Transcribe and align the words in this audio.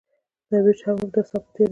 درویش 0.49 0.79
هم 0.87 0.95
همدا 1.01 1.21
ثبات 1.29 1.55
یادوي. 1.59 1.69